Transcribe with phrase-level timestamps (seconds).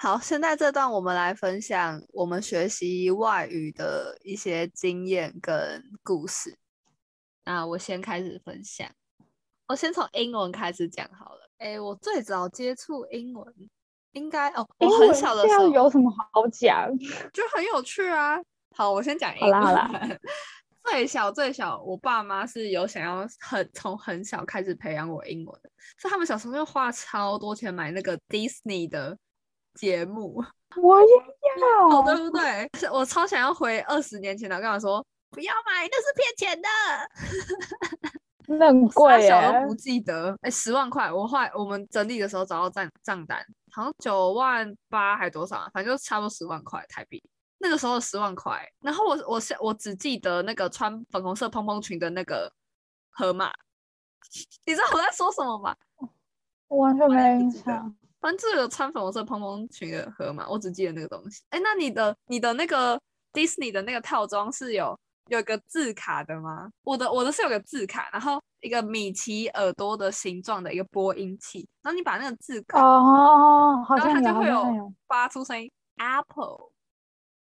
[0.00, 6.56] 好，现在这段我们来分享我们学习外语的一些经验跟故事。
[7.44, 8.88] 那我先开始分享，
[9.66, 11.50] 我先从英文开始讲好了。
[11.58, 13.52] 哎，我最早接触英文，
[14.12, 16.88] 应该哦，我很小的时候有什么好讲？
[17.32, 18.38] 就很有趣啊。
[18.76, 19.60] 好，我先讲英文。
[19.60, 20.18] 好啦好啦，
[20.90, 29.16] 最小最小，我爸妈是有想要很从很小开始培养我英文的，所以他们小时候就花超多钱买那个 Disney 的
[29.74, 30.42] 节目。
[30.82, 31.08] 我也
[31.60, 32.70] 要，对不对？
[32.90, 36.68] 我超想要回二十年前的，跟我说不要买，那是骗钱的。
[38.58, 47.22] 那很贵小都不记得，哎，十万块，我后来我们整理的时候找到账账单，好像九万八还多少，啊反正就差不多十万块台币。
[47.58, 52.52] 那个时候十万块，然后我我是我只记得那个穿粉红色蓬蓬裙的那个
[53.10, 53.52] 河马，
[54.66, 55.74] 你知道我在说什么吗？
[56.68, 57.94] 完全没印象。
[58.20, 61.42] 反正就有穿粉红色蓬蓬裙的河马，我只记得那个东西。
[61.50, 63.00] 哎，那你的你的那个
[63.32, 64.98] Disney 的那个套装是有？
[65.28, 66.70] 有个字卡的吗？
[66.82, 76.70] 我的我的是有个字卡，然后一个米奇耳朵的形状的一个播音器，然后你把那个字卡哦，然后它就会有发出声音，Apple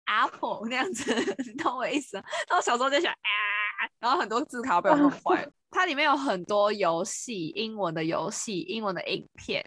[0.08, 1.14] Apple 那样子，
[1.46, 2.18] 你懂我意思？
[2.18, 5.52] 然后小时候就想啊，然后很多字卡被我弄 坏了。
[5.70, 9.64] 它里面有很多游戏，英文的游戏，英文的影片，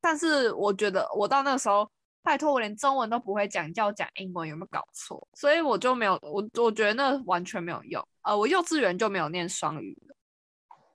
[0.00, 1.88] 但是我觉得我到那个时候。
[2.24, 5.26] 拜托，我连中文都不会讲，叫我讲英文有没有搞错？
[5.34, 8.00] 所以我就没有，我我觉得那完全没有用。
[8.22, 10.14] 呃，我幼稚园就没有念双语的，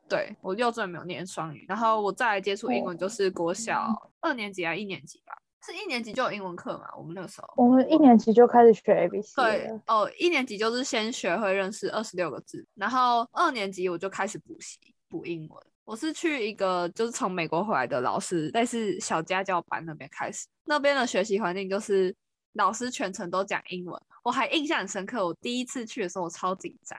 [0.07, 1.65] 对我幼稚园没有念双语。
[1.67, 5.37] 然后我再来接触英文，就是国小二年级啊一年级吧？
[5.67, 6.87] 是一年级就有英文课嘛？
[6.97, 9.33] 我们那个时候，我们一年级就开始学 A B C。
[9.35, 14.79] 对，哦，一年级就是先学会认识二十六个字，然后二年级我就开始补习
[15.09, 15.63] 补英文。
[15.83, 22.15] 我是去一个就是从美国回来的老师，类似小家教班那边开始，那边的学习环境就是
[22.53, 24.01] 老师全程都讲英文。
[24.23, 26.97] 我还印象很深刻，我第一次去的时候我超紧张，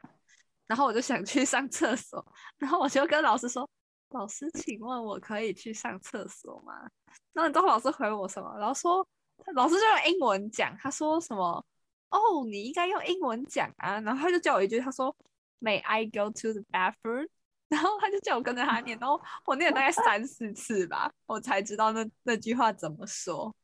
[0.67, 2.25] 然后我就想去上厕所，
[2.59, 3.69] 然后我就跟老师说
[4.11, 6.89] ：“老师，请问我可以去上厕所吗？”
[7.33, 8.57] 然后你知道老师回我什么？
[8.59, 9.07] 然后说
[9.55, 11.65] 老师就用英文讲，他说什么？
[12.11, 14.01] 哦，你应该用英文讲啊。
[14.01, 15.15] 然后他就叫我一句，他说
[15.61, 17.29] ：“May I go to the bathroom？”
[17.69, 23.55] 然后他就叫我跟着他念，然后我念了大概三四次吧，我才知道那那句话怎么说。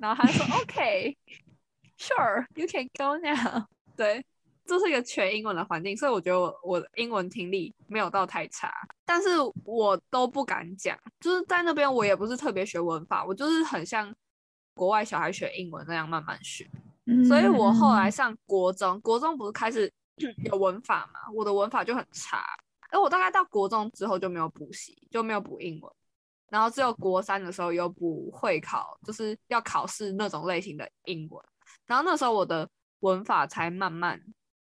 [0.00, 3.66] 然后他说：“OK，Sure，you can go now。
[3.94, 4.24] ”对，
[4.64, 8.72] 这是一个全英文的环境，所以我觉得我我的英文听力没有到太差，
[9.04, 9.28] 但是
[9.64, 10.98] 我都不敢讲。
[11.20, 14.14] 就是在那边，我也不是特别学文法，我就是很像
[14.74, 16.68] 国外小孩学英文那样慢慢学。
[17.28, 19.92] 所以我后来上国中，国中不是开始
[20.50, 22.42] 有文法嘛，我的文法就很差。
[22.88, 25.92] 哎，我大概到国中之后就没有补习，就没有补英文，
[26.48, 31.44] 然后只有国三的时候有补会考，就是要考试那种类型的英文。
[31.86, 32.66] 然后那时候我的
[33.00, 34.18] 文法才慢慢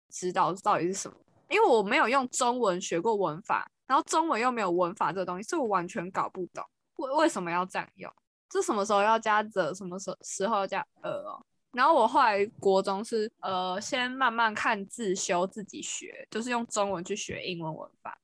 [0.10, 1.18] 知道到底是什么，
[1.50, 6.64] 因为我没有用中文学过文法，然后中文又没有文法这个东西，所以我完全搞不懂
[6.96, 8.10] 为为什么要这样用，
[8.48, 11.46] 这什么时候要加 the，什么时时候加 a 哦。
[11.74, 18.18] 然后我后来国中是呃，先慢慢看自修自己学，就是用中文去学英文文法，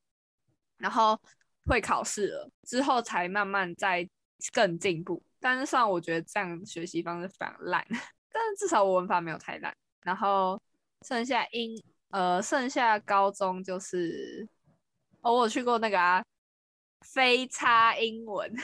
[0.78, 1.19] 然后
[1.66, 4.07] 会考试了之后才慢慢再
[4.53, 5.22] 更进步。
[5.38, 7.85] 但是上我觉得这样学习方式非常烂，
[8.31, 9.75] 但是至少我文法没有太烂。
[10.01, 10.57] 然后
[11.05, 11.78] 剩下英
[12.11, 14.47] 呃，剩下高中就是
[15.22, 16.23] 哦，我去过那个啊，
[17.01, 18.55] 非差英文。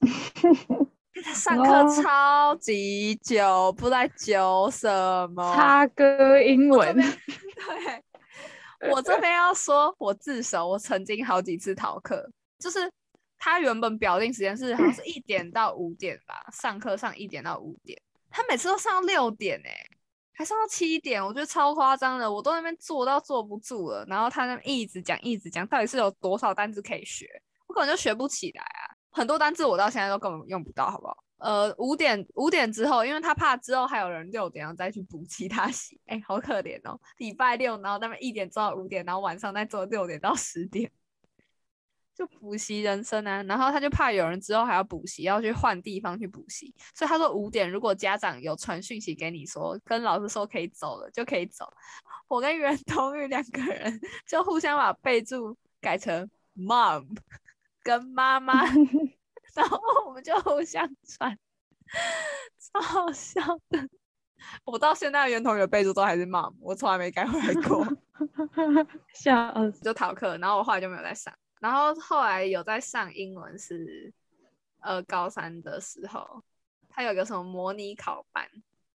[1.34, 4.88] 上课超级久，不知道久什
[5.28, 5.54] 么。
[5.54, 6.96] 差歌英文。
[8.80, 12.28] 对，我这边要说，我自首，我曾经好几次逃课，
[12.58, 12.90] 就是
[13.38, 18.00] 他原本表定时间是好像是一点到五点吧，上课上一点到五点，
[18.30, 19.86] 他每次都上到六点哎，
[20.34, 27.26] 还上到七点，我觉得超夸张的，我都那边坐到坐不住了，然后他那一直讲一直讲，到底是有多少单词可以学，
[27.66, 28.96] 我可能就学不起来啊。
[29.10, 31.16] 很多单字我到现在都根本用不到，好不好？
[31.36, 36.98] 呃，五点五点之后，因为他怕之后还有人六点要再去补其他习，哎，好可怜哦。
[37.18, 40.90] 礼拜六，然后他们一点做到五点，然后晚上再做六点到十点，
[42.26, 43.42] 就补习人生啊。
[43.44, 51.72] 然后他就怕有人之后还要补习，要去换地方去补习，所以他说五点如果家长有传讯息给你说，跟老师说可以走了，就可以走。
[52.28, 57.06] 我跟袁冬玉两个人就互相把备注改成 mom。
[57.84, 58.64] 跟妈妈，
[59.56, 59.76] 然后
[60.06, 61.36] 我们就互相传，
[62.60, 63.40] 超好笑
[63.70, 63.88] 的。
[64.64, 67.84] 我到现在原同学备注都还是 mom，我从来没改回来过。
[69.12, 69.52] 笑，
[69.82, 71.34] 就逃课，然后我后来就没有再上。
[71.62, 74.12] 然后后来有在上英文是
[74.80, 76.42] 呃高三的时候，
[76.88, 78.44] 他有个什么模拟考班，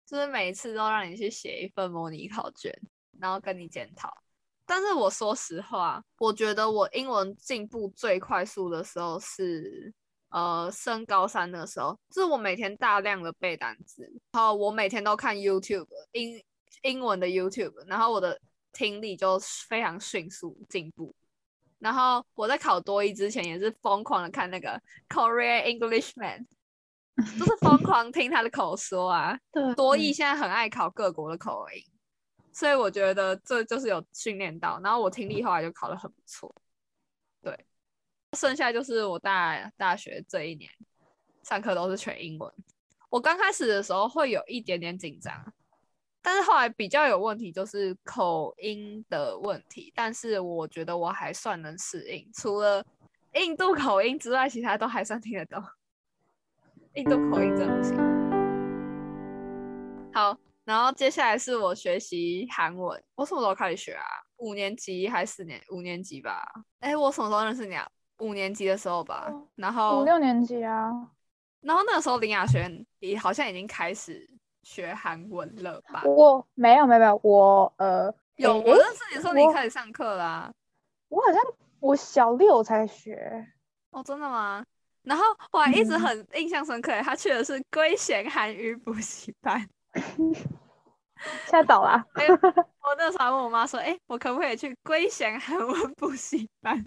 [0.06, 2.72] 就是每次都让你去写一份模拟考卷，
[3.18, 4.16] 然后跟你检讨。
[4.64, 9.92] 但是我说实话，我觉得我英文进步最快速的时候是，
[10.28, 16.40] 呃，升高三的时候，就是我每天大量的背单词，然后我每天都看 YouTube 英
[16.82, 18.40] 英文的 YouTube，然后我的
[18.72, 19.36] 听力就
[19.68, 21.12] 非常迅速进步。
[21.82, 26.46] 然后我在考多一之前也是疯狂的看那个 Korea Englishman，
[27.38, 29.36] 就是疯狂听他的口说啊。
[29.52, 31.84] 对，多益现在很爱考各国的口音。
[32.52, 36.54] 所以我觉得这就是有训练到，然后我听力后来就考得很不错，
[37.40, 37.66] 对，
[38.36, 40.70] 剩下就是我大大学这一年
[41.42, 42.52] 上课都是全英文。
[43.08, 45.34] 我刚开始的时候会有一点点紧张，
[46.22, 52.84] 但是后来比较有问题就是口音的问题，但是我觉得我还算能适应，除了
[53.34, 55.62] 印度口音之外，其他都还算听得懂。
[56.94, 57.96] 印度口音真的不行。
[60.14, 60.38] 好。
[60.64, 64.04] 然后接下来是我学习韩文，我什么时候开始学啊？
[64.36, 65.60] 五年级还是四年？
[65.72, 66.40] 五年级吧。
[66.78, 67.84] 哎，我什么时候认识你啊？
[68.20, 69.28] 五年级的时候吧。
[69.56, 70.88] 然后五六年级啊。
[71.62, 74.24] 然后那个时候林雅璇也好像已经开始
[74.62, 76.02] 学韩文了吧？
[76.04, 80.52] 我没有没有没有，我呃有我认识你说你开始上课啦。
[81.08, 81.42] 我好像
[81.80, 83.46] 我小六才学。
[83.90, 84.64] 哦，真的吗？
[85.02, 89.68] 然后我还一直很印象深刻，他去的是龟贤韩语补习班。
[89.94, 92.02] 现在倒了。
[92.14, 96.84] 我那时候还问我妈说：“哎，我可不可以去龟贤韩文补习班？”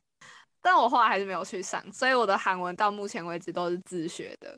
[0.61, 4.57] 但我后来还是没有去上，所以我的韩文到目前为止都是自学的。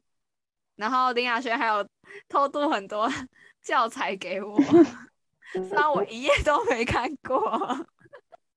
[0.77, 1.85] 然后林雅轩还有
[2.29, 3.11] 偷渡很多
[3.61, 4.57] 教材给我，
[5.51, 7.85] 虽然我一页都没看过。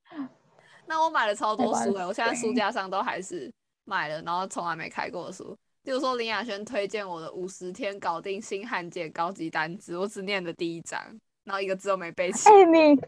[0.87, 3.53] 那我买了超多书哎，我现在书架上都还是
[3.85, 5.57] 买了，然后从来没开过的书。
[5.83, 11.01] 比如说林雅轩推荐我的五十天搞定新汉简高级单词，我只念的第一章，
[11.45, 12.49] 然后一个字都没背起。
[12.51, 13.07] 哎，你真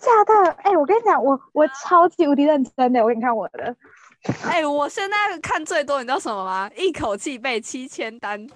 [0.00, 0.50] 假的？
[0.62, 3.00] 哎，我跟你讲，我我超级无敌认真的。
[3.02, 3.76] 我给你看我的。
[4.44, 6.70] 哎，我现在看最多，你知道什么吗？
[6.76, 8.46] 一口气背七千单。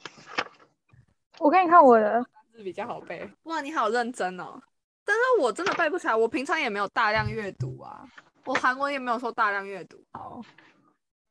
[1.38, 2.24] 我给你看我的，
[2.54, 3.28] 是比较好背。
[3.44, 4.60] 哇，你好认真哦！
[5.04, 8.06] 但是我真的背不起来，我平常也没有大量阅读啊，
[8.44, 10.02] 我韩文也没有说大量阅读。
[10.12, 10.40] 好。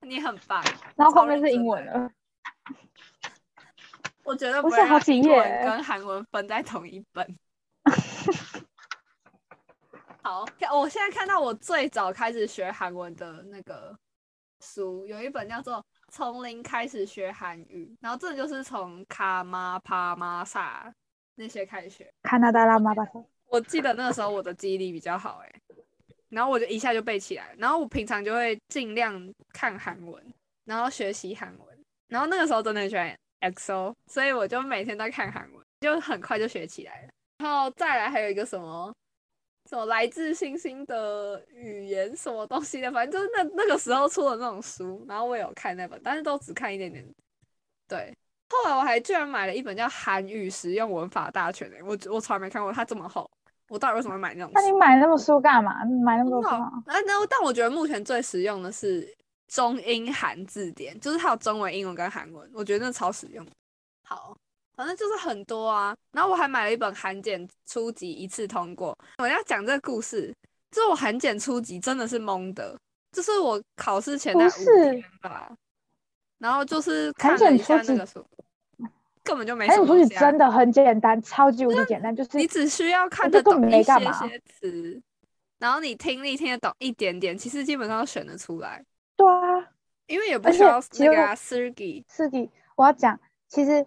[0.01, 0.63] 你很棒，
[0.95, 2.11] 然后后面是英文了。
[4.23, 7.39] 我觉得不是好几页跟韩文分在同一本。
[10.25, 10.43] 好，
[10.73, 13.95] 我现在看到我最早开始学韩文的那个
[14.59, 15.75] 书，有一本叫做
[16.11, 20.91] 《从零开始学韩语》，然后这就是从卡玛帕玛萨
[21.35, 22.11] 那些开始学。
[22.23, 23.23] 加拿大拉玛巴萨。
[23.45, 25.61] 我记得那个时候我的记忆力比较好，哎。
[26.29, 30.33] 然后我就一下就背起来，然后我平常就会尽量看韩文，
[30.63, 37.09] 然后学习韩文，然后那个时候真的很喜欢 XO，所以我就每天都看韩文，就很快就学起来了。
[37.37, 38.91] 然后再来还有一个什么
[39.69, 47.05] 什么来自星星的语言什么东西的，反正就是那那个时候出的那种书，然后我有看那本，但是都只看一点点。
[47.87, 48.15] 对，
[48.49, 53.29] 后来我还居然买了一本叫《韩语实用文法大全》诶，我我从来没看过它这么厚。
[53.67, 54.51] 我到底为什么会买那种？
[54.53, 55.83] 那你买那么书干嘛？
[56.03, 56.49] 买那么多书？
[56.85, 59.11] 那那但我觉得目前最实用的是
[59.47, 63.43] 中英韩字典，就是它有中文、英文跟韩文，我觉得那超实用。
[64.03, 64.37] 好，
[64.75, 65.95] 反正就是很多啊。
[66.11, 68.97] 然后我还买了一本韩检初级一次通过。
[69.17, 70.33] 我要讲这个故事，
[70.71, 72.77] 就是我韩检初级真的是懵的，
[73.11, 75.51] 就是我考试前的五天吧，
[76.37, 78.25] 然后就是看了一下那个书。
[79.23, 79.95] 根本就没什么。
[79.95, 85.01] 哎，真的很简单，超级无敌简单，就是你只需要看得懂一些些词，
[85.57, 88.85] 然后你听力听得懂一点点，其实基本上都选得出来。
[89.15, 89.67] 对啊，
[90.05, 92.05] 因为也不需要那个 Sergi。
[92.05, 93.83] Sergi，我要讲，其实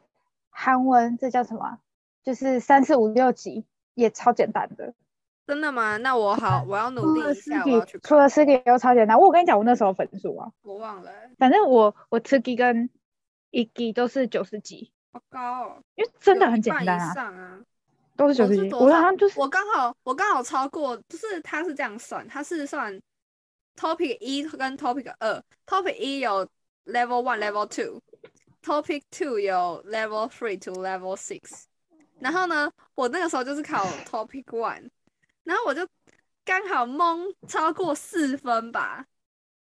[0.61, 1.79] 韩文这叫什么？
[2.25, 4.93] 就是三四五六级也超简单的。
[5.47, 5.97] 真的吗？
[5.99, 7.63] 那我好，我要努力一下。
[8.03, 11.13] 除了 Sergi 又超简单，我跟你讲，我那时候分数啊，我忘了。
[11.39, 12.91] 反正我我 Sergi 跟
[13.53, 14.91] Egi 都是九十几。
[15.13, 17.61] 好高，因为真的很简单啊，
[18.17, 18.75] 都是九十几。
[18.75, 23.01] 我好像就是我刚好我刚好超过，就是他是这样算，他是算
[23.77, 26.45] topic 一跟 topic 二，topic 一有
[26.87, 27.65] level one level
[28.69, 31.65] two，topic two 有 level three to level six。
[32.21, 34.89] 然后呢，我那个时候就是考 topic one，
[35.45, 35.89] 然后我就
[36.45, 39.07] 刚好蒙超过四分吧，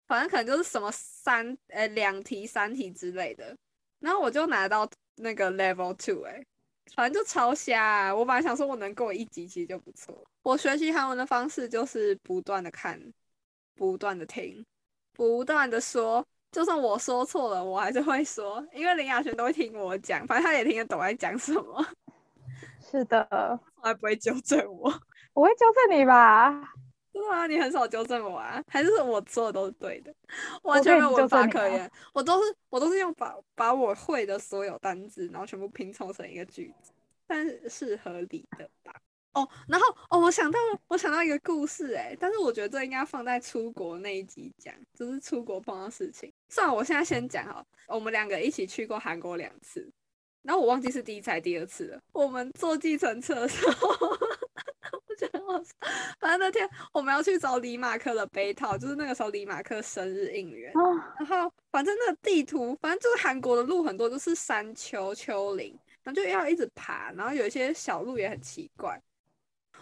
[0.08, 3.56] 反正可能就是什么三呃两题三题之类的，
[4.00, 4.90] 然后我就拿到。
[5.16, 6.44] 那个 level two 哎，
[6.96, 8.16] 反正就超瞎。
[8.16, 10.26] 我本来想说我能过一级其实就不错。
[10.42, 13.00] 我学习韩文的方式就是不断的看，
[13.76, 14.66] 不断的听，
[15.12, 21.86] 不断的说，就算我说错了，我还是会说，因为林雅璇都会听我讲，反正他也听得懂我在讲什么，
[22.92, 23.28] 是的，
[23.76, 24.94] 从来不会纠正我。
[25.34, 26.52] 我会纠正你吧？
[27.14, 27.48] 真的吗？
[27.48, 28.62] 你很少纠正我啊？
[28.68, 30.14] 还是我做的都是对的？
[30.62, 36.92] 我完全没有文法可言，我都是我都是用把把我会的所有单字，然后全部拼凑成一个句子，
[37.28, 38.94] 但是是合理的吧？
[39.34, 46.34] 哦，然后哦，我想到了，我想到一个故事哎，但是我觉得这应该放在出国那一集讲，就是出国碰到事情。
[46.52, 49.90] 算了，我现在先讲哈，我们两个一起去过韩国两次，
[50.42, 52.02] 然后我忘记是第一次还是第二次了。
[52.12, 53.88] 我们坐计程车的时候，
[55.08, 55.72] 我觉得很好笑。
[56.20, 60.74] 反正那天我们要去找李马克的杯套，就是那个时候李马克生日应援。
[60.74, 69.02] 啊，然后反正那个地图，反正就是韩国的路很多都是山丘丘陵，然后就要一直爬，然后有一些小路也很奇怪。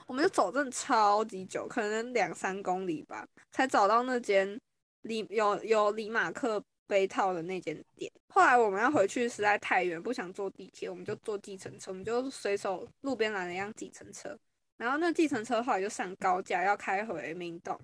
[0.06, 4.60] 我们就走真的超级久，可能两三公里吧，才找到那间
[5.02, 8.12] 里有有里马克杯套的那间店。
[8.30, 14.38] 后来我们要回去实在太远，不想坐地铁，我们就坐计程车，我们就随手路边拦了一辆计程车，
[14.78, 17.80] 然后那计程车后来就上高架要开回明洞，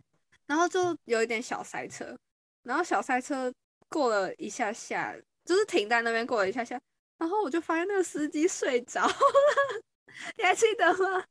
[0.46, 2.18] 然后就有一点小塞车，
[2.64, 3.52] 然后小塞车
[3.90, 6.80] 过了一下下，就是停在那边过了一下下，
[7.18, 9.14] 然后我就发现那个司机睡着了，
[10.38, 11.24] 你还记得吗？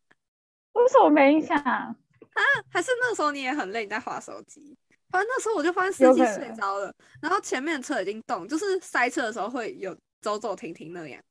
[0.72, 1.94] 为什么没印象啊？
[2.68, 4.76] 还是那时候你也很累，你在划手机？
[5.14, 6.92] 反正那时候我就发现司机睡着了，
[7.22, 11.22] 然后前面的车已经动，就是塞车的时候会有走走停停那样，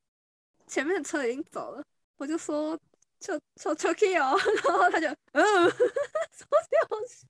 [0.67, 1.83] 前面的车已经走了，
[2.15, 2.79] 我就说
[3.19, 5.43] 求求求 K 哦， 然后他就嗯，
[6.31, 7.27] 超级好笑，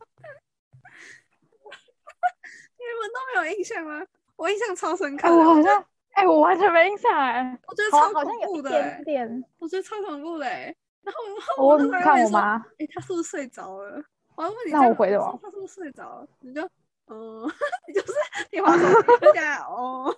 [2.77, 4.05] 你们都没有印象吗？
[4.35, 9.43] 我印象超深刻我好像，哎，我完全没印象哎，我觉得超恐怖的欸点，点。
[9.57, 10.75] 我觉得超恐怖的欸。
[11.01, 14.03] 然后然后我我那时候还看问你说，我妈，哎、他是不是睡着了？
[14.35, 16.27] 我还问你那，我回的哦说他是不是睡着了？
[16.39, 16.61] 你就，
[17.07, 17.43] 嗯，
[17.87, 18.13] 你就是
[18.51, 20.15] 你滑手机就这样，哦，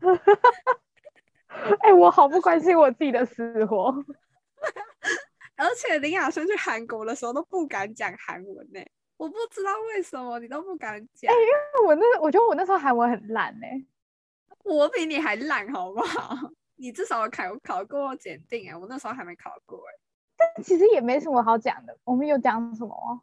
[1.80, 3.94] 哎，我好不关心我自己的死活。
[5.56, 8.80] 而且林雅轩去韩国的时候都不敢讲韩文呢、
[9.16, 13.84] 我不知道为什么你都不敢讲，哎，因为我那我觉得我那时候韩文很烂哎、
[14.64, 16.36] 我比你还烂好不好？
[16.76, 20.15] 你至少有考考过检定哎、我那时候还没考过哎、但
[20.62, 21.96] 其实也没什么好讲的。
[22.04, 23.20] 我们有讲什么吗？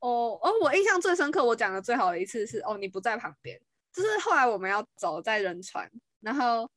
[0.00, 3.60] 哦哦，我印象最深刻，我讲的最好的一次是哦，你不在旁边，
[3.92, 5.88] 就是后来我们要走在仁川，
[6.20, 6.68] 然后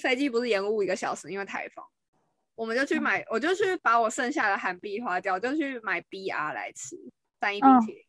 [0.00, 1.84] 飞机不是延误一个小时，因为台风，
[2.54, 6.96] 我们就去嗯买，我就去把我剩下的韩币花掉，就去买 BR 来吃
[7.40, 8.02] 三一冰嗯淇淋，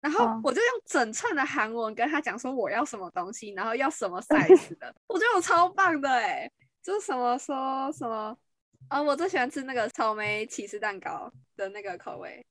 [0.00, 6.48] 然后嗯我就用整串的韩文跟他讲说我要什么东西，然后要什么 size 的，我觉得我超棒的哎、
[6.80, 8.36] 就是什么说什么。
[8.88, 12.44] 啊、我最喜欢吃那个草莓起司蛋糕的那个口味，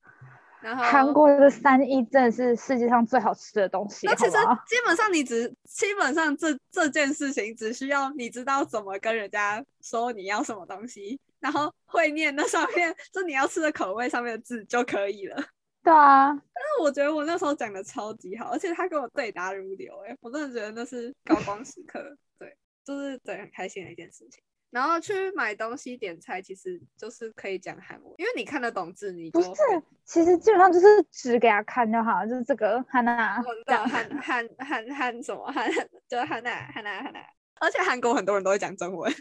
[0.60, 4.32] 然后韩国的三一真的是世界上最好吃的东西，那其实？
[4.66, 15.36] 基本上你只基本上这这件事情只需要你知道怎么跟人家说你要什么东西，然后会念那上面就你要吃的口味上面的字就可以了。
[15.84, 24.40] 对啊，但是我觉得我那时候讲的超级好，而且他跟我对答如流、欸，我真的觉得那是高光时刻，对，就是对很开心的一件事情。
[24.72, 29.60] 然后去买东西点菜，其实就是可以讲韩文，因为你看得懂字，你就不是，
[30.06, 35.70] 其实基本上就是指给他看就好，就是这个汉娜我知道汉汉汉汉什么汉，
[36.08, 37.20] 就是汉娜汉娜汉娜，
[37.60, 39.12] 而且韩国很多人都会讲中文，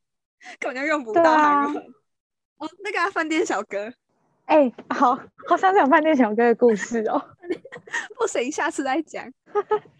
[0.60, 1.82] 根本就用不到韩文。
[2.58, 3.90] 哦，那个啊饭店小哥，
[4.44, 5.16] 哎、好
[5.48, 7.34] 好想讲饭店小哥的故事哦。
[8.18, 9.32] 不行，下次再讲。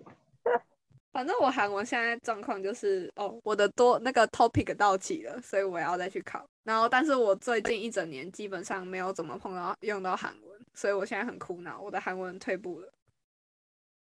[1.10, 6.46] 反正我韩文现在状况就是，哦，我的多那个 topic 到期了，所以我要再去考。
[6.64, 12.92] 然后，但是我最近一整年基本上没有怎么碰到用到韩文，所以我现在很苦恼，我的韩文退步了，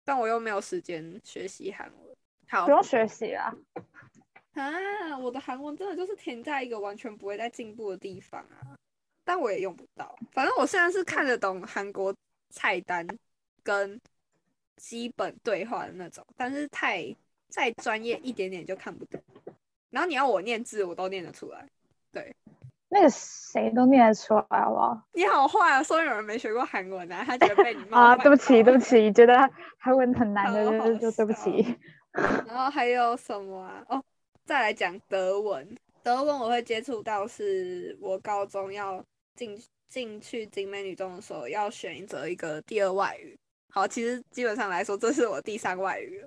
[0.05, 2.17] 但我又没有时间学习韩文。
[2.49, 3.53] 好不用学习啊，
[4.55, 8.79] 啊，我的韩文真的就是停在一个完全不会再进步的地方啊，
[9.25, 10.17] 但我也用不到。
[10.33, 12.15] 反正我现在是看得懂韩国
[12.51, 13.07] 菜单
[13.63, 14.01] 跟
[14.77, 17.15] 基本对话的那种，但是太
[17.49, 19.21] 再专业一点点就看不懂。
[19.91, 21.67] 然后你要我念字，我都念得出来。
[22.13, 22.35] 对
[22.89, 25.03] 那个谁都念得出来，好不好？
[25.13, 25.83] 你好坏啊！
[25.83, 31.77] 说有人没学过韩文啊，他觉得被你骂啊，对不起，对不起，觉得韩文很难的，就就对不起。
[32.47, 33.85] 然后还有什么啊？
[33.89, 34.03] 哦，
[34.45, 35.77] 再来讲德文。
[36.03, 39.05] 德文我会接触到，是我高中要
[39.35, 43.37] 进进去景美女中的时候，要选择一个第二外语。
[43.77, 46.25] 好，其实基本上来说，这是我第三外语。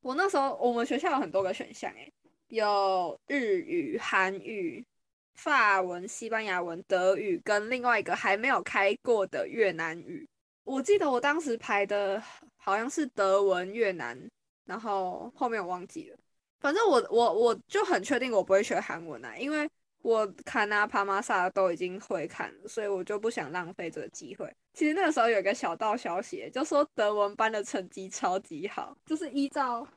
[0.00, 2.12] 我那时候我们学校有很多个选项，诶，
[2.46, 4.86] 有日语、韩语、
[5.34, 10.24] 法文、西班牙文、德语，跟另外一个还没有开过的越南语。
[10.62, 12.22] 我记得我当时排的
[12.56, 14.16] 好像是德文、越南
[14.64, 16.16] 然后后面我忘记了。
[16.60, 19.68] 反正我我我就很确定我不会学韩文啊，因为
[20.04, 24.54] 我看啊帕玛萨都已经会看了，所以我就不想浪费这个机会。
[24.74, 29.88] 其实那个时候有个小道消息，就说德文班的成绩超级好，就是依照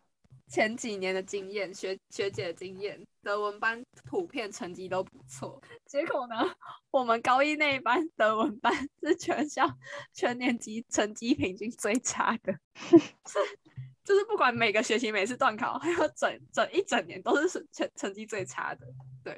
[0.47, 5.61] 前几年的经验，学学姐的经验，德文班普遍成绩都不错。
[5.85, 6.35] 结果呢，
[6.89, 8.73] 我们高一那一班德文班
[9.03, 9.69] 是全校
[10.13, 12.53] 全年级成绩平均最差的，
[13.27, 13.39] 是。
[14.05, 18.87] 就是不管每个学期每次段考，还有整整一整年都是成成绩最差的。
[19.21, 19.37] 对，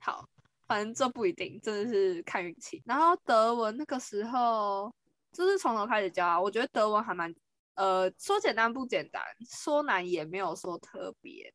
[0.00, 0.28] 好，
[0.66, 2.82] 反正这不一定，真的是看运气。
[2.86, 4.92] 然后德文那个时候
[5.32, 7.34] 就是从头开始教啊，我觉得德文还蛮，
[7.74, 11.52] 呃，说简单不简单，说难也没有说特别。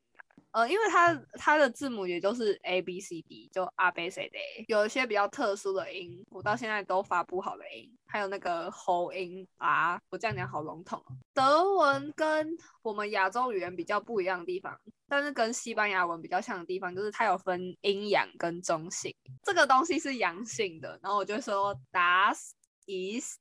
[0.56, 4.38] 呃，因为它它的字母也就是 A B C D，就 A B C D，
[4.70, 11.04] 有一些比较特殊的音，我到现在都发不好的音，还有那个喉音啊，我这样讲好笼统。
[11.34, 22.52] 德文跟我们亚洲语言比较不一样的地方，但是跟西班牙文比较像的地方，就是它有分阴阳跟中性，这个东西是阳性的，然后我就说 Das
[22.88, 23.36] is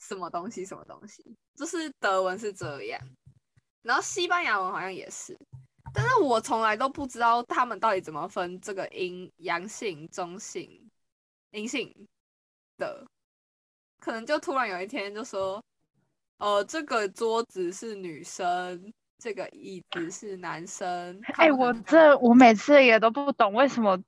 [0.00, 3.00] 什么东西什么东西，就是德文是这样，
[3.82, 5.38] 然后西班牙文好像也是。
[5.96, 10.90] 但是我从来都不知道他们到底怎么分这个阴阳性、中性、
[11.52, 11.90] 阴性
[12.76, 13.06] 的，
[13.98, 15.64] 可能就突然有一天就说，
[16.36, 21.18] 呃，这个桌子是女生，这个椅子是男生。
[21.36, 23.98] 哎，我这我每次也都不懂为什么，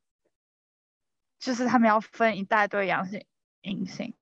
[1.41, 3.25] 就是他们要分一大堆阳性、
[3.63, 4.13] 阴性，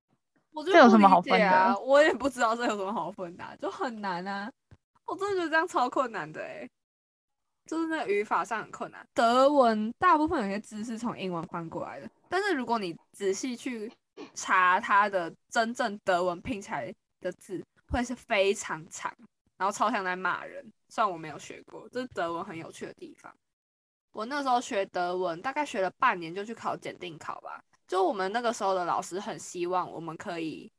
[0.64, 1.80] 这有什么好分的？
[1.80, 4.52] 我也不知道这有什么好分的，就很难啊！
[5.04, 6.70] 我真的觉得这样超困难的哎。
[7.66, 9.06] 就是那语法上很困难。
[9.12, 13.92] 德文大部分有些字是从英文翻过来的，但是如果你仔细去
[14.34, 19.12] 查它的真正德文拼起来的字，会是非常长，
[19.56, 20.64] 然后超像在骂人。
[20.88, 23.34] 虽然我没有学过，这是德文很有趣的地方。
[24.12, 27.62] 我那时候学德文，大概学了半年就去考检定考吧。
[27.86, 30.72] 就我们那个时候的老师很希望我们可以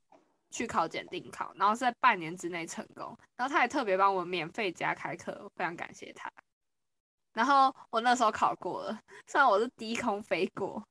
[0.50, 3.16] 去考检定考，然后在半年之内成功。
[3.36, 6.32] 然后他也特别帮我免费加开课，非常感谢他。
[7.38, 10.84] 然后我那时候考过了，虽然我是低空飞过，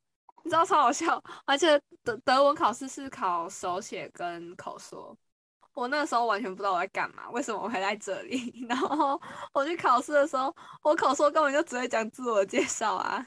[0.44, 5.12] 你知道超好笑，而且德德文考试是考手写跟口说，
[5.74, 8.64] 我那时候完全不知道我在干嘛，为什么我会在这里？
[8.70, 9.20] 然后
[9.52, 13.26] 我去考试的时候，我口说根本就只会讲自我介绍啊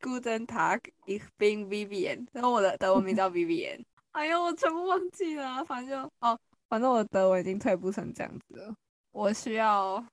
[0.00, 6.36] ，Guten Tag, ich bin Vivian，然后我的德文名叫 Vivian，哎呦，我全部忘记了，反正就哦，
[6.68, 8.74] 反正我的德文已经退步成这样子了，
[9.12, 10.04] 我需要。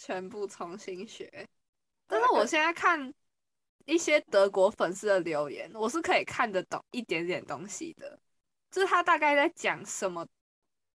[0.00, 1.46] 全部重新学，
[2.06, 3.12] 但是我现在看
[3.84, 8.18] 一些德国粉丝的留言，我是可以看得懂一点点东西的，
[8.70, 10.26] 就是他大概在讲什么，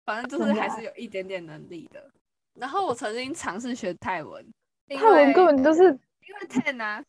[0.05, 2.11] 反正就是还是有一点点能力的。
[2.53, 4.53] 然后我曾经尝试学泰文，
[4.87, 7.03] 泰文根本就是因为 ten 啊，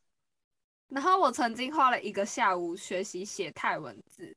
[0.89, 4.35] 然后我曾经花了一个下午学习写泰文字，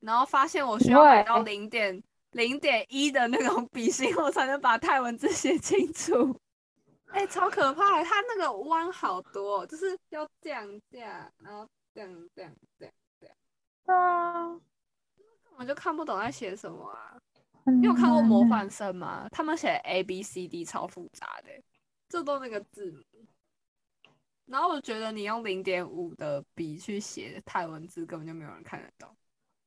[0.00, 6.36] 然后发现我需要买到零点零点一的那种笔芯，我才能把泰文字写清楚。
[7.14, 8.02] 哎，超可怕！
[8.02, 13.36] 它那个弯好多，就是要这样这样，然后这样这样这样这样。
[13.86, 14.48] 啊，
[15.44, 17.16] 根本就看不懂在写什么啊！
[17.66, 19.28] 你有看过模范生吗？
[19.30, 21.50] 他们写 A B C D 超复杂的，
[22.08, 23.04] 这都那个字母。
[24.46, 29.08] 然后我觉得你用零点五的笔去写泰文字，根本就没有人看得懂。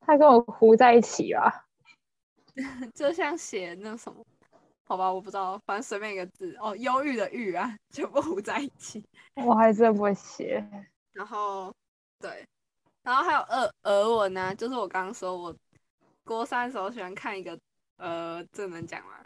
[0.01, 1.49] 他跟我糊在一起了，
[2.93, 4.25] 就像写那什么。
[4.87, 9.03] 好吧，我不知道，反正随便一个字哦，忧郁的郁啊，全部糊在一起。
[9.35, 10.65] 我还真不会写。
[11.11, 11.75] 然后，
[12.19, 12.47] 对，
[13.03, 15.53] 然后还有俄俄文呢，就是我刚刚说我
[16.23, 17.59] 高三的时候喜欢看一个，
[17.97, 19.19] 呃，这能讲吗？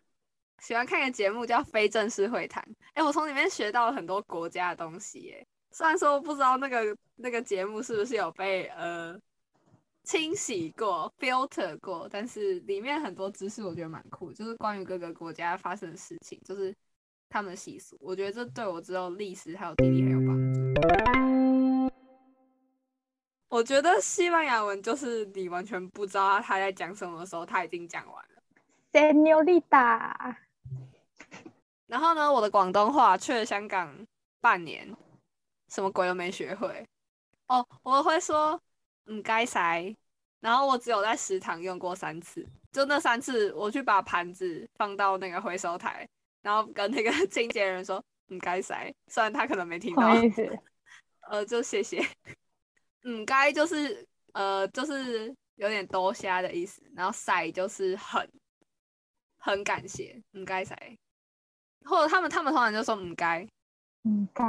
[0.58, 2.64] 喜欢看一个节目叫《非正式会谈》。
[2.94, 5.32] 哎，我从里面学到了很多国家的东西。
[5.38, 9.16] 哎，虽然说不知道那个那个节目是不是有被呃。
[10.04, 16.76] 清洗过，filter 过，但是里面很多知识我觉得蛮酷，就是关于各个国家发生的事情，就是
[17.30, 20.72] 他们的习俗，我觉得这对我之后历史还有地理很有帮助。
[23.48, 28.42] 我觉得西班牙文就是你完全不知道他在讲什么的时候，他已经讲完了。
[28.92, 30.36] Senorita。
[31.86, 33.94] 然后呢，我的广东话去了香港
[34.40, 34.96] 半年，
[35.70, 36.88] 什么鬼都没学会。
[37.48, 38.60] 哦，我会说。
[39.06, 39.96] 嗯，该塞。
[40.40, 46.08] 然后我只有在食堂用过三次，就那三次，我去把盘子放到那个回收台，
[46.42, 50.10] 然后跟那个 清洁人说“嗯，该塞”，虽然他可能没听到。
[51.30, 52.04] 呃，就谢谢。
[53.04, 58.28] 嗯，该就是呃，就是有点多虾的意思，然后塞就是很
[59.38, 60.20] 很感谢。
[60.34, 60.76] 嗯，该塞。
[61.86, 63.48] 或者他们他们通常就说唔该，
[64.04, 64.44] 唔该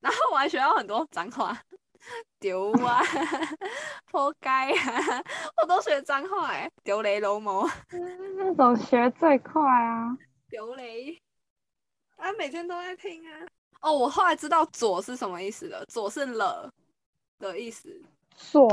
[0.00, 1.60] 然后我还学到很多脏话，
[2.40, 3.00] 丢啊，
[4.12, 5.22] 活该啊，
[5.60, 10.16] 我都学脏话哎，丢雷老母，嗯那种学最快啊。
[10.48, 11.20] 丢雷，
[12.16, 13.46] 啊，每天都在听啊。
[13.80, 16.72] 哦，我后来知道“左”是什么意思了，“左”是了
[17.38, 18.02] 的意思，
[18.36, 18.68] 左，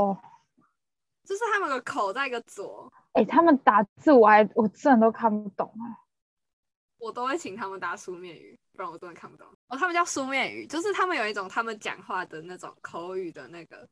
[1.24, 5.96] 就是他们的口在一个左，哎、他们打字我还我真的都看不懂哎、
[6.98, 9.46] 我都会请他们打书面语，不然我真的看不懂。
[9.68, 13.88] 哦，他们叫书面语，就是他们有一种他们讲话的那种口语的那个，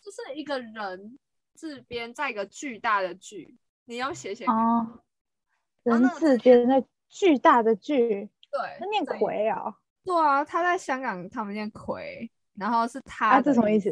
[0.00, 1.18] 就是一个人
[1.54, 4.56] 字边在一个巨大的巨，你要写写看。
[4.56, 5.02] 哦，
[5.84, 13.78] 人那字边那巨大的巨，对，那念对魁啊，对啊，他在香港他们念魁，然后是他这什么意？
[13.78, 13.90] 思？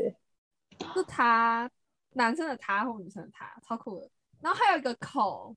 [0.95, 1.71] 是他
[2.15, 4.11] 男生的他或女生的他，超酷的。
[4.41, 5.57] 然后还有一个口，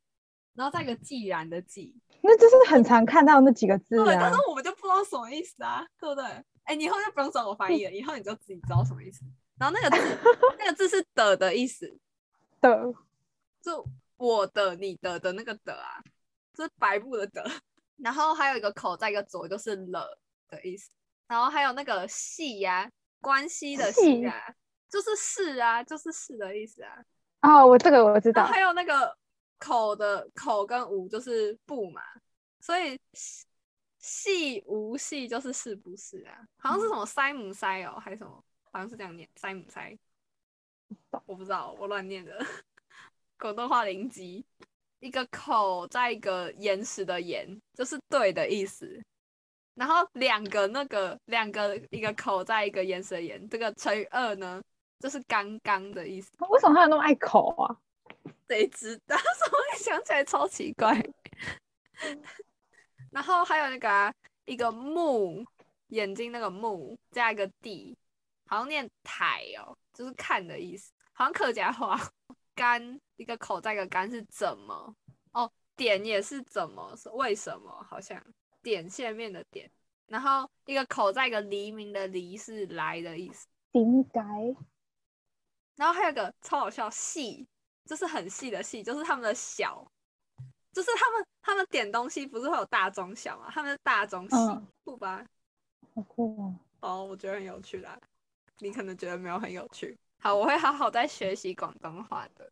[0.53, 4.39] 然后再一个既然的既，那就是很常看到那几个字对，啊但是。
[4.49, 6.25] 我们就不知道什么意思啊，对不对？
[6.63, 9.21] 哎，你以后就不用找我翻译了，以后你就自己知道什么意思。
[9.57, 10.17] 然后那个字，
[10.57, 11.97] 那个字是的的意思，
[12.61, 12.93] 的，
[13.61, 13.85] 就
[14.17, 16.01] 我的、你的的那个的啊，
[16.53, 17.49] 就是白布的的。
[17.97, 20.17] 然后还有一个口，在一个左，就是了
[20.49, 20.89] 的意思。
[21.27, 22.89] 然后还有那个系呀、
[23.21, 24.33] 关系的系啊，
[24.89, 26.91] 就是是啊，就是是的意思啊。
[27.41, 29.15] 哦，我这个我知道，还有那个
[29.61, 32.01] 口的口跟无就是不嘛，
[32.59, 33.45] 所以系
[33.99, 36.43] 系无系就是是不是啊？
[36.57, 38.43] 好像是什么塞姆塞哦，还是什么？
[38.71, 39.95] 好像是这样念塞姆塞，
[41.27, 42.43] 我不知道，我乱念的。
[43.37, 44.43] 广东话零级，
[44.99, 49.01] 一个口在一个岩石的岩，就是对的意思。
[49.75, 54.61] 然后两个那个两个一个口在一个岩石的岩，这个乘以二呢，
[54.99, 56.31] 就是刚刚的意思。
[56.49, 57.77] 为什么他有那么爱口啊？
[58.51, 59.15] 谁知道？
[59.15, 61.01] 怎么会想起来超奇怪？
[63.09, 65.45] 然后还有那个、啊、一个目，
[65.87, 67.97] 眼睛那个目加一个地，
[68.47, 71.97] 好像念台哦，就是看的意思，好像客家话。
[72.53, 74.93] 干一个口再一个干是怎么？
[75.31, 76.93] 哦，点也是怎么？
[76.97, 77.71] 是为什么？
[77.89, 78.21] 好像
[78.61, 79.71] 点线面的点，
[80.07, 83.47] 然后一个口再一个黎明的黎是来的意思。
[83.71, 84.57] 点解
[85.77, 87.47] 然后还有个超好笑，细
[87.85, 89.85] 就是很细的细，就是他们的小，
[90.71, 93.49] 就是他们他们点东西不是会有大中小嘛？
[93.51, 95.25] 他们是大中细，嗯酷吧？
[95.93, 96.55] 好酷哦。
[96.81, 97.97] 哦，我觉得很有趣啦，
[98.59, 99.97] 你可能觉得没有很有趣。
[100.19, 102.51] 好，我会好好在学习广东话的。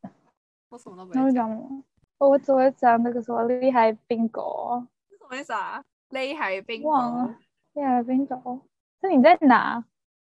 [0.69, 1.83] 我什么都不那会会讲？
[2.17, 5.83] 我只会讲那个什么厉害 bingo，是什么意思啊？
[6.09, 7.33] 勒海冰忘了狗
[7.73, 8.61] 厉害 bingo，
[9.01, 9.83] 是你在哪？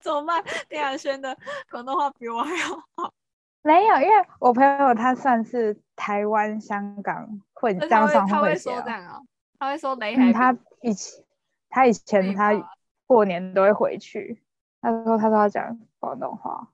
[0.01, 0.43] 怎么办？
[0.69, 1.37] 李亚轩的
[1.69, 3.13] 广东话比我还要好，
[3.61, 8.73] 没有，因为我朋友他算是台湾、香港混这而且他会样算他会混血啊。
[8.75, 9.25] 说这样哦，
[9.59, 11.23] 他会说雷海嗯，他以前
[11.69, 12.69] 他以前他吧
[13.05, 14.41] 过年都会回去，
[14.81, 16.69] 他说他说要讲广东话，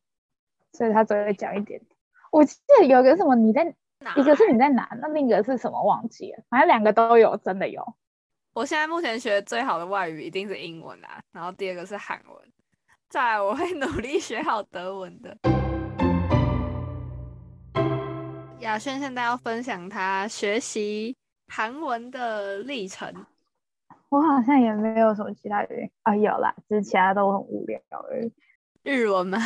[0.74, 1.92] 所以他只会讲一点点。
[2.32, 3.64] 我记得有个什么你在，
[4.00, 7.84] 哪一个是你在哪，那另一个是什么忘记了，反正两个都有，真的有。
[8.54, 12.38] 我现在目前学最好的外语一定是英文啊，然后第二个是韩文，
[13.10, 15.36] 再来我会努力学好德文的。
[18.66, 21.16] 雅轩现在要分享他学习
[21.48, 23.14] 韩文的历程。
[24.10, 28.34] 我好像也没有什么其他语言啊，有啦，只是其他都很无聊而已。
[28.82, 29.38] 日文吗？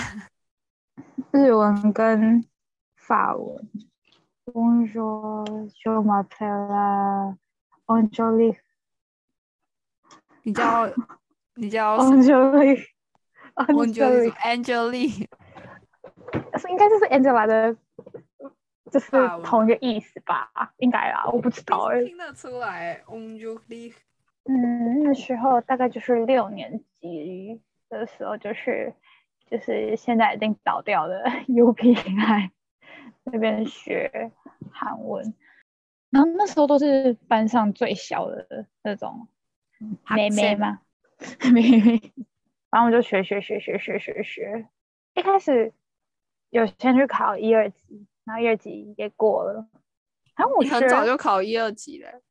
[1.31, 2.45] 日文跟
[2.95, 3.69] 法文。
[4.45, 7.35] Bonjour, je m'appelle
[7.87, 8.59] Angelique.
[10.43, 10.89] 你叫
[11.55, 12.85] 你叫哦 Angelique.
[13.75, 15.27] 我觉得 Angelique.
[16.31, 17.75] Angelique 是应该就是 Angela 的，
[18.89, 19.11] 就是
[19.43, 20.49] 同一个意思吧？
[20.77, 23.01] 应该啦，我不知道哎、听得出来
[24.45, 28.93] 嗯，那时候大概就是六年级的时候，就是
[29.49, 32.49] 就是现在已经倒掉的 UPI
[33.25, 34.31] 那边学
[34.71, 35.33] 韩文，
[36.09, 39.27] 然后那时候都是班上最小的那种
[40.09, 40.81] 妹妹嘛，
[41.53, 42.11] 妹妹，
[42.71, 44.67] 然后我就学学学学学学学，
[45.13, 45.73] 一开始
[46.49, 49.65] 有先去考一二级，然后一二级也过了，
[50.35, 52.21] 然后我你很早就考一二级了，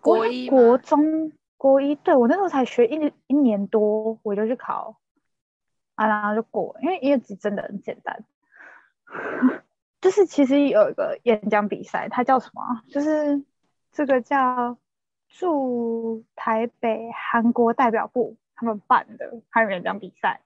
[0.00, 4.98] 国国一国中国一，对我那时候才学一一年多，我就去考
[5.96, 8.24] 啊，然后就过，因为一二级真的很简单。
[10.00, 12.82] 就是其实有一个演讲比赛，它叫什么啊？
[12.88, 13.44] 就是
[13.92, 14.78] 这个叫
[15.28, 20.40] 驻台北韩国代表部他们办的韩语演讲比赛。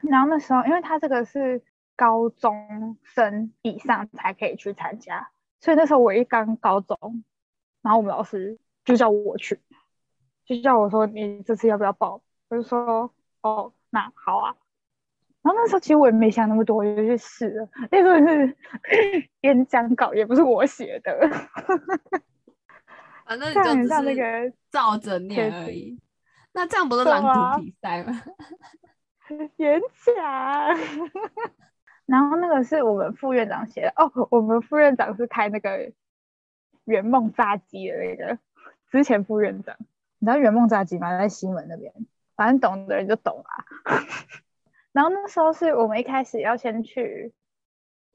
[0.00, 1.62] 然后那时候，因为他这个是
[1.98, 7.24] 高中生以上才可以去参加，所以那时候我一刚高中，
[7.82, 9.60] 然后我们老师就叫我去，
[10.46, 12.22] 就叫我说你这次要不要报？
[12.50, 14.54] 我就说哦，那好啊。
[15.42, 17.68] 然后那时候其实我也没想那么多，我就去试了。
[17.90, 18.56] 那时候是
[19.40, 21.28] 演讲稿，也不是我写的，
[23.24, 25.98] 反正你就只是个照着念而已。
[26.52, 27.22] 那这样不是朗
[27.56, 28.22] 读比赛吗？
[29.58, 30.76] 演讲。
[32.08, 35.92] 然后那个是我们副院长写的哦，我们副院长是开那个
[36.86, 38.38] 圆梦炸鸡的那个
[38.90, 39.76] 之前副院长，
[40.18, 41.18] 你知道圆梦炸鸡吗？
[41.18, 41.92] 在西门那边，
[42.34, 43.66] 反正懂的人就懂啦。
[44.92, 47.34] 然后那时候是我们一开始要先去，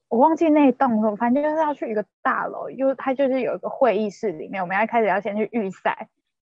[0.08, 6.08] 我忘记那一栋了，反正就是要去一个大楼，因为它就是有一个会议室里面，我们要开始要先去预赛，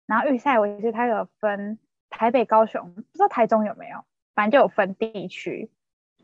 [0.06, 4.04] 然后预赛我记得它有分台北、高雄，不知道台中有没有，
[4.36, 5.72] 反正就有分地区，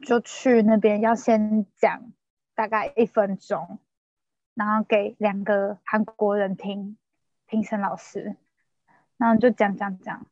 [0.02, 2.12] 就去那边要先讲
[2.54, 3.80] 大概一分钟，
[4.54, 6.98] 然后给两个韩国人听，
[7.46, 8.36] 评审老师，
[9.18, 10.26] 然后就讲讲讲，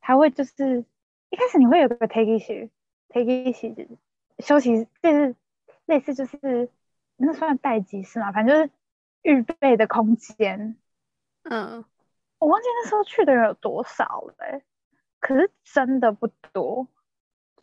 [0.00, 0.84] 他会就是
[1.30, 2.70] 一开始你会有个 take it
[3.08, 3.88] take it
[4.38, 5.36] 休息，就是
[5.84, 6.70] 类似就是
[7.16, 8.70] 那算待机室嘛，反正就是
[9.22, 10.76] 预备的空间。
[11.44, 11.84] 嗯，
[12.38, 14.62] 我忘记那时候去的人有多少了欸、
[15.20, 16.88] 可是真的不多，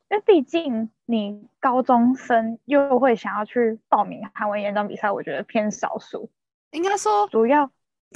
[0.09, 6.29] 因为毕竟你高中生又会想要去报名韩文演讲比赛，我觉得偏少数。
[6.71, 7.69] 应该说主要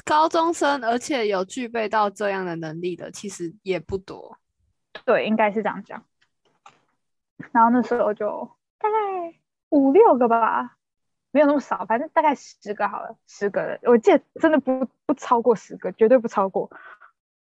[0.05, 4.37] 高中生，而且有具备到这样的能力的，其实也不多。
[5.05, 6.03] 对，应该是这样讲。
[7.51, 8.95] 然后那时候就大概
[9.69, 10.77] 五六个吧，
[11.31, 16.69] 没有那么少，反正大概十个好了，十个人，我记得真的不不超过十个，绝对不超过。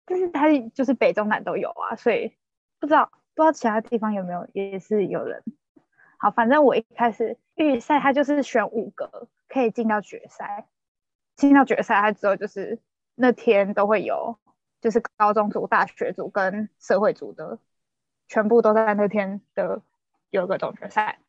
[0.06, 2.34] 但是他就是北中南都有啊，所以
[2.80, 5.44] 不知道不知道其他地方有没有也是有人。
[6.18, 10.68] 好，反正我一开始预赛它就是选五个可以进到决赛，
[11.36, 12.80] 进到决赛它之后就是
[13.16, 14.38] 那天都会有，
[14.82, 17.60] 就是高中组、大学组跟社会组的，
[18.28, 19.82] 全部都在那天的
[20.30, 21.20] 有个总决赛。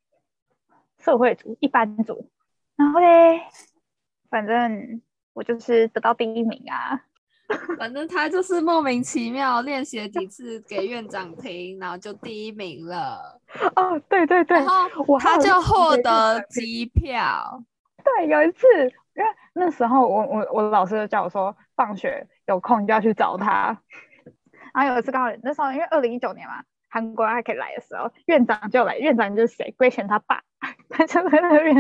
[0.99, 2.31] 社会组、一般组，
[2.77, 3.41] 然后嘞，
[4.31, 7.05] 反正我就是得到第一名啊。
[7.79, 13.41] 反正他就是莫名其妙练习了几次给院长听，然后就第一名了，
[13.77, 17.63] 哦，对对对然，后他就获得机票。
[18.05, 18.67] 对，有一次，
[19.15, 23.79] 因为那时候我我我老师就叫我说，放学有空你就要去找他。
[24.75, 29.75] 然后有一次刚好那时候因为二零一九年嘛，韩国还可以来的时候，院长就来，院长就是谁？
[29.77, 30.43] 龟贤他爸，
[30.89, 31.75] 他就在那边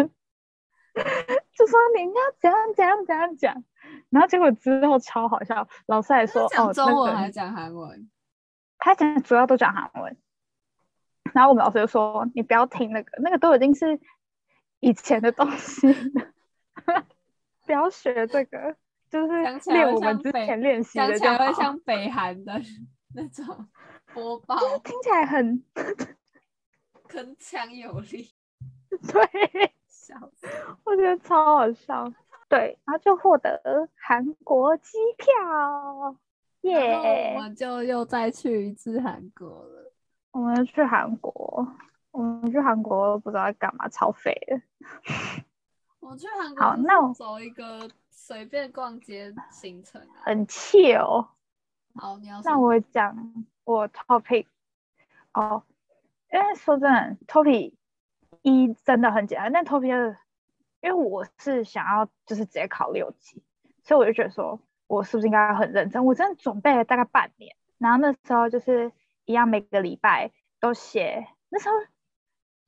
[1.56, 3.64] 就说你要怎样怎样怎样讲，
[4.12, 8.10] 然后结果之后超好笑，老师还说哦，中文还是讲韩文？
[8.78, 10.16] 他讲主要都讲韩文，
[11.32, 13.98] 然后我们老师就说你不要听那个，那个都已经是
[14.80, 16.26] 以前的东西了，
[17.64, 18.76] 不要学这个，
[19.08, 21.52] 就是练我们之前练习讲起来。
[21.54, 22.60] 像北韩的
[23.14, 23.68] 那种
[24.12, 25.64] 播报，听起来很
[27.08, 28.34] 铿锵有力，
[29.10, 30.14] 对，笑。
[30.84, 32.12] 我觉得超好笑。
[32.52, 36.16] 对，然后就获得韩国机票，然后我
[36.60, 37.34] 耶！
[37.38, 39.90] 们就又再去一次韩国了。
[40.32, 41.66] 我们去韩国，
[42.10, 44.60] 我们去韩国不知道在干嘛，超废的。
[46.00, 50.20] 我去韩国好那我走一个随便逛街行程啊。
[50.22, 51.28] 很 chill。
[51.94, 54.44] 好，你要那说我讲我 topic
[55.32, 55.62] 哦，
[56.30, 57.72] 因为说真的，topic
[58.42, 60.18] 一真的很简单，但 topic 二，
[60.82, 63.42] 因为我是想要就是直接考六级，
[63.82, 66.04] 所以我就觉得说我是不是应该很认真？
[66.04, 68.92] 我真的准备了大概半年，然后那时候就是
[69.24, 71.74] 一样每个礼拜都写，那时候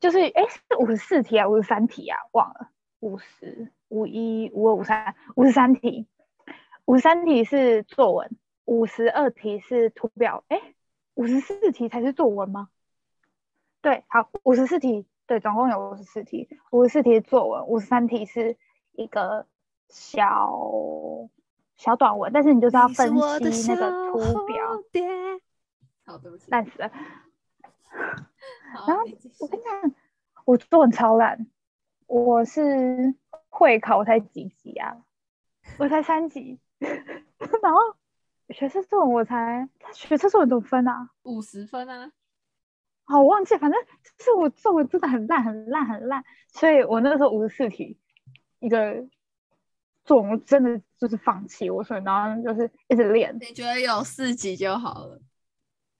[0.01, 6.07] 就是哎是五十四题啊，五十三题啊，忘了五十五一五二五三五十三题，
[6.85, 8.31] 五十三题是作文。
[8.67, 10.59] 五十二题是图表，哎，
[11.13, 12.71] 五十四题才是作文吗？
[13.83, 18.57] 对，好，五十四题，对，总共有五十四题，五十四题的作文，五十三题是
[18.93, 19.47] 一个
[19.89, 20.61] 小
[21.77, 23.09] 小短文，但是你就是要分
[23.53, 24.83] 析那个小图表，
[26.07, 26.51] 好，对不起。
[26.51, 26.91] 烂死了。
[28.87, 29.03] 然后
[29.39, 29.95] 我跟你讲，
[30.45, 31.47] 我作文超烂，
[32.07, 33.15] 我是
[33.49, 34.97] 会考我才几级啊？
[35.79, 37.79] 我才三级， 然后
[38.51, 41.11] 学测作文我才，学测作文多少分啊？
[41.23, 42.13] 五十分啊，
[43.05, 43.81] 好，我忘记，反正
[44.19, 47.99] 就是我作文真的很烂，很烂，很烂，所以我那时候五十四题，
[48.61, 49.05] 一个
[50.05, 55.21] 作文真的就是放弃，我所以然后就是一直练，你觉得有四级就好了，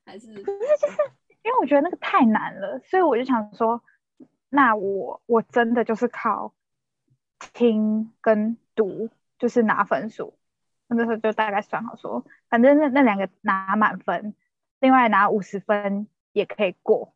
[0.07, 0.97] 还是可是就是
[1.43, 3.83] 因为我觉得那个太难了，所以我就想说，
[4.49, 6.55] 那我我真的就是靠
[7.53, 10.39] 听跟读，就是拿分数。
[10.87, 14.35] 我那时候就大概算好说，反正那那两个拿满分，
[14.81, 17.15] 另外拿五十分也可以过，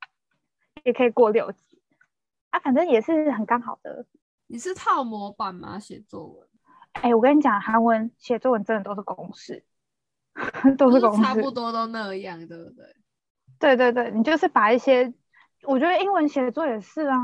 [0.85, 1.83] 也可以过六级
[2.51, 4.07] 啊，反正也是很刚好的。
[4.47, 5.79] 你是套模板吗？
[5.79, 6.49] 写作文？
[6.93, 9.65] 哎，我跟你讲，韩文写作文真的都是公式，
[10.79, 12.97] 都是公式，差不多都那样，对不对？
[13.59, 15.13] 对对对，你就是把一些，
[15.65, 17.19] 我觉得英文写作也是啊，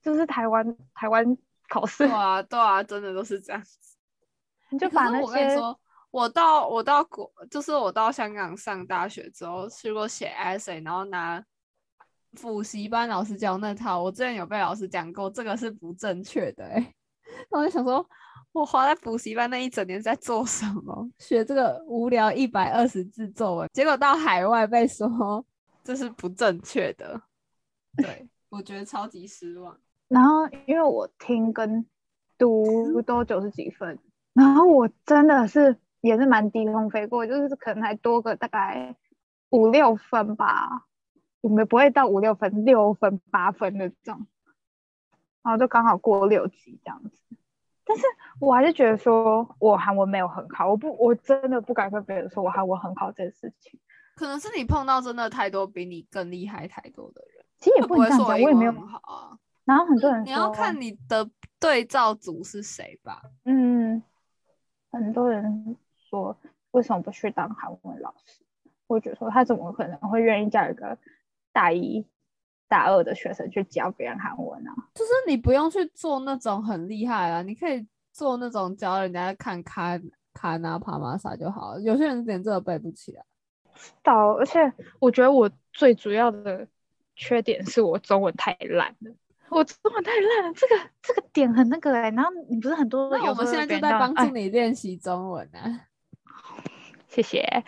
[0.00, 1.36] 就是台湾台湾
[1.68, 3.96] 考试，对啊对啊，真的都是这样子。
[4.70, 5.78] 你就把那些，我
[6.16, 11.44] 我到我到国，就是我到香港上大学之后，去过写 essay，然后拿
[12.40, 16.64] 补习班老师教那套，我之前有被老师讲过，这个是不正确的。
[16.72, 16.94] 哎，
[17.50, 18.08] 我就想说，
[18.52, 21.06] 我花在补习班那一整年在做什么？
[21.18, 25.44] 学这个无聊一百二十字作文，结果到海外被说。
[25.84, 27.20] 这是不正确的，
[27.98, 29.78] 对我觉得超级失望。
[30.08, 31.84] 然后因为我听跟
[32.38, 33.98] 读都九十几分，
[34.32, 38.94] 然后我真的是也是蛮低空飞过，就是可能还多个大概
[39.50, 40.86] 五六分吧，
[41.40, 44.26] 我们不会到五六分，六分八分的这种，
[45.42, 47.20] 然后就刚好过六级这样子。
[47.84, 48.04] 但是
[48.40, 53.78] 我还是觉得说我韩文没有很好，我不我真的不敢跟别人说我韩文很好这件事情。
[54.16, 59.38] 可能是你碰到真的太多比你更厉害太多的人，其实也不能这样讲，我也没有很好啊。
[59.64, 61.28] 然后很多人你要看你的
[61.60, 63.22] 对照组是谁吧。
[63.44, 64.02] 嗯，
[64.90, 65.76] 很多人
[66.16, 66.36] 说
[66.70, 68.42] 为什么不去当韩文老师？
[68.86, 70.96] 我觉得说他怎么可能会愿意叫一个
[71.52, 72.06] 大一、
[72.68, 74.72] 大二的学生去教别人韩文啊？
[74.94, 80.00] 就是你不用去做那种很厉害啊，你可以做那种教人家看卡
[80.32, 81.80] 卡纳帕玛萨就好了。
[81.80, 83.24] 有些人连这个背不起来。
[84.02, 86.66] 到，而且我觉得我最主要的
[87.14, 89.12] 缺点是我中文太烂了，
[89.50, 92.10] 我中文太烂了，这个这个点很那个哎。
[92.10, 95.88] 然后你不是很多，那我们现在就在帮助你练习中文啊。
[97.16, 97.64] 谢谢。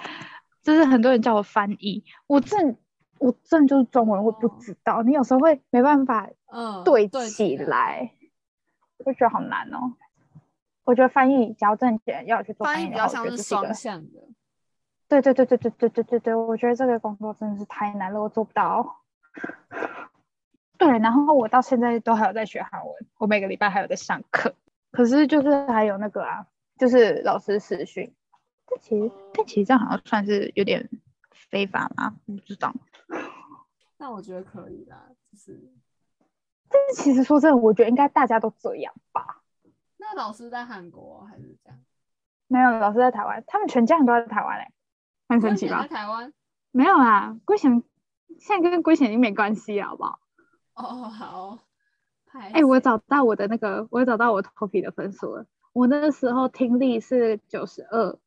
[0.62, 2.76] 就是很多人叫我翻译，我正
[3.18, 8.12] 我正就是中文我不知道，你有时候会没办法嗯对起来，
[8.98, 9.94] 我觉得好难哦。
[10.84, 14.20] 我觉得翻译只要挣钱要去做翻译，比较像是双向的。
[15.08, 19.02] 对对对对对对对对对，我觉得这个工作真的是太难了，我做不到。
[20.76, 24.54] 对，然后我到现在都还有在学韩文，我每个礼拜还有在上课，
[24.90, 28.12] 可是就是还有那个啊，就是老师实训。
[28.70, 30.88] 但其实，但其实这样好像算是有点
[31.32, 32.16] 非法吗？
[32.26, 32.74] 不知道。
[33.98, 35.72] 那我觉得可以啦，就是。
[36.68, 39.42] 但是其实说真的，我觉得应该大家都这样吧。
[39.96, 41.78] 那老师在韩国还是这样？
[42.46, 44.66] 没有，老师在台湾，他们全家人都在台湾嘞。
[45.28, 45.86] 很神奇吧？
[45.86, 46.32] 台湾
[46.70, 47.82] 没有啊，龟贤
[48.38, 50.20] 现在跟龟贤已经没关系了，好不好？
[50.74, 51.58] 哦，好。
[52.52, 55.46] 哎，我找到我的那个，我找到我头皮的分数了。
[55.72, 58.18] 我那个时候听力是九十二，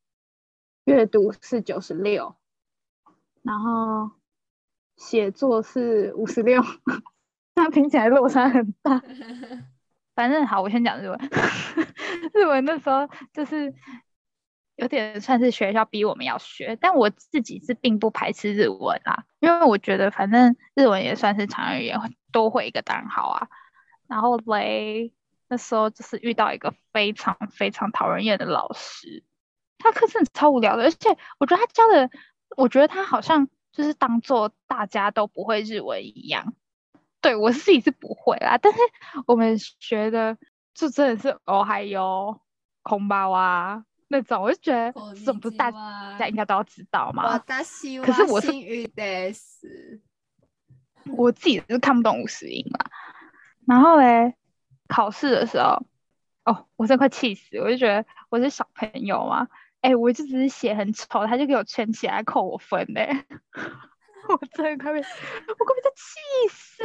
[0.84, 2.36] 阅读是九十六，
[3.42, 4.10] 然后
[4.96, 6.62] 写作是五十六，
[7.54, 9.02] 那听起来落差很大。
[10.14, 11.18] 反正好，我先讲日文。
[12.34, 13.74] 日文那时候就是。
[14.76, 22.00] 有点算是学校逼我们要学，但我自己是并不排斥日文啦，因为我觉得反正日文也算是常用语言，
[22.32, 23.48] 多会一个当然好啊。
[24.08, 25.12] 然后雷，
[25.46, 29.22] 那时候就是遇到一个非常非常讨人厌的老师，
[29.82, 32.10] 他课真的超无聊的，而且我觉得他教的，
[32.56, 36.54] 我觉得他好像就是当做大家都不会日文一样。
[37.20, 38.78] 对我自己是不会啦，但是
[39.26, 40.36] 我们学的
[40.74, 42.40] 就真的是哦还有
[42.82, 43.84] 空包啊。
[44.08, 45.70] 那种我就觉得，这种不是大
[46.18, 47.22] 家应该都要知道吗？
[48.04, 50.02] 可是我是，
[51.16, 52.90] 我自己是看不懂五十音啦。
[53.66, 54.34] 然后嘞，
[54.86, 55.82] 考试的时候，
[56.44, 57.56] 哦，我真快气死！
[57.58, 59.48] 我就觉得我是小朋友嘛，
[59.82, 63.24] 哎，我就只是写很丑，他就给我圈起来扣我分嘞。
[64.28, 66.18] 我真的快被，我快被他气
[66.50, 66.82] 死！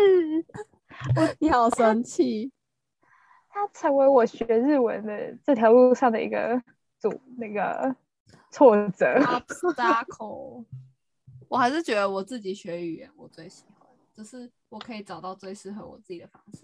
[1.16, 2.52] 我你好生气，
[3.50, 6.62] 他成为我学日文的这条路上的一个。
[7.00, 7.96] 阻那个
[8.50, 10.66] 挫折，obstacle，
[11.48, 16.64] 我还是觉得我自己学语言我最喜欢，就是我可以找到最适合我自己的方式。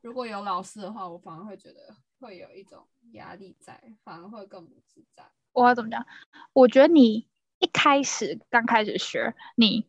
[0.00, 1.92] 如果有老师的话，我反而会觉得
[2.24, 5.22] 会有一种压力在，反而会更不自在。
[5.52, 6.06] 我要怎么讲？
[6.54, 9.86] 我觉得你一开始刚开始学，你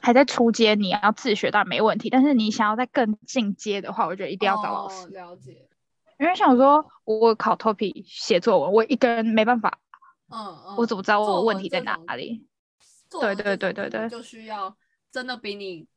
[0.00, 2.08] 还在初阶，你要自学当然没问题。
[2.08, 5.08] 但是你想要再更进阶的话，我觉得一定要找老师。
[5.08, 5.68] 了解。
[6.20, 9.80] 因为想说，我考 TOPI 写作文，我一个人没办法。
[10.28, 10.76] 嗯嗯。
[10.76, 12.46] 我怎么知道我问题在哪里？
[13.10, 14.08] 对对对对对。
[14.08, 14.76] 就需要
[15.10, 15.88] 真的比你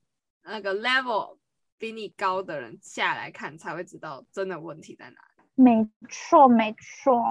[0.41, 1.37] 那个 level
[1.77, 5.34] 比你高的人下来看，才会知道真的问题在哪里。
[5.55, 7.23] 没错没错。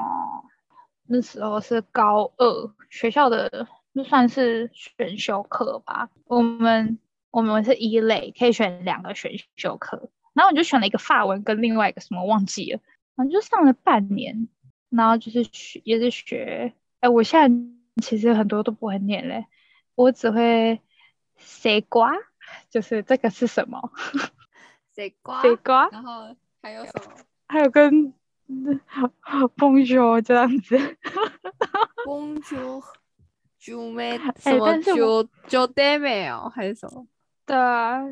[1.07, 6.09] 那时候是高二，学校的就算是选修课吧。
[6.25, 6.99] 我们
[7.31, 12.81] 我们是一类，可以选两个选修课，然后我就选了一个法文跟另外一个什么忘记了，
[13.17, 14.49] 反正就上了半年，
[14.89, 19.45] 然后就是学也是学，哎，我现在其实很多都不会念嘞，
[19.95, 20.81] 我只会
[21.37, 22.15] 西瓜，
[22.71, 23.93] 就是这个是什么？
[24.97, 27.13] 西瓜， 西瓜，然后还有什么？
[27.55, 28.13] 还有跟
[29.57, 30.77] Bonjour 这样子。
[32.05, 32.83] Bonjour，
[33.61, 37.07] 就没哎什么就就 d a m e 哦，还是什么？
[37.47, 38.03] 对啊，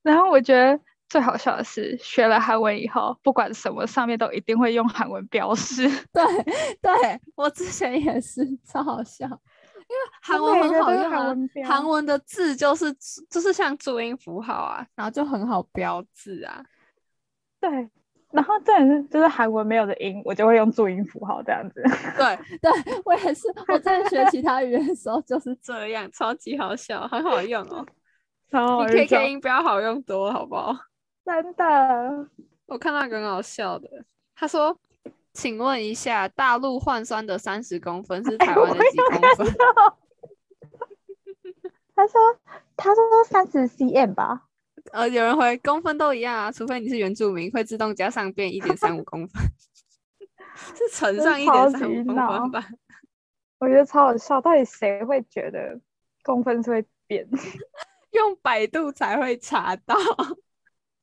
[0.00, 0.80] 然后我觉得
[1.10, 5.86] 最好笑的是，学了韩文以后，不管什么上面都一定会用韩文标示。
[6.10, 6.24] 对
[6.80, 11.36] 对，我之前也是超好笑，因为韩文很好用啊
[11.66, 12.90] 韩文的字就是
[13.28, 16.64] 就是像注音符号啊，然后就很好标志啊。
[17.60, 17.90] 对，
[18.30, 21.82] 然后这是就是韩文没有的音，我就会用注音符号这样子。
[22.16, 22.70] 对对，
[23.04, 27.84] 我也是，我在学其他语言的时候就是这样，超级好笑，很好用哦。
[28.50, 30.74] 比超好 KK 笑音标好用多，好不好？
[31.24, 32.28] 真的。
[32.66, 33.88] 我看到一个很好笑的，
[34.34, 34.78] 他说
[35.32, 39.54] ：“请问一下，大陆换算的三十公分是台湾的几公分？”
[41.94, 42.20] 他说
[42.76, 44.47] 他说三十 cm 吧，
[44.92, 49.42] 呃，有人回公分都一样啊，除非你是原住民，会自动加上变一点三五公分，
[50.76, 52.68] 是乘上一超点三五公分吧？
[53.58, 54.40] 我觉得超好笑。
[54.40, 55.80] 到底谁会觉得
[56.22, 57.28] 公分是会变？
[58.12, 59.96] 用百度才会查到。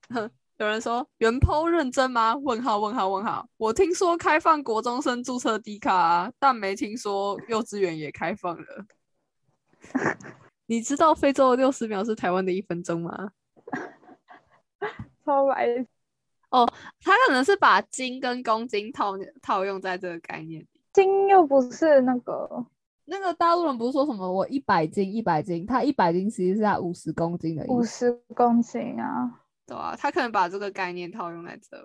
[0.09, 2.33] 哼 有人说原 po 认真吗？
[2.38, 3.45] 问号问号问号。
[3.57, 8.86] 我听说开放国中生注册 D 卡、啊，但没听说幼稚园也开放了。
[10.65, 13.31] 你知道非洲的六十秒是台湾的一分钟吗？
[15.25, 15.86] 超白
[16.49, 16.67] 哦
[17.01, 20.67] 他可能是把斤跟公斤套套用在这个概念里。
[20.93, 22.65] 斤又不是那个，
[23.05, 29.41] 那个大陆人不是说什么我一百斤一百斤，他一百斤其实是他五十公斤的意思，五十公斤啊。
[29.67, 31.77] 对啊，他可能把这个概念套用在这。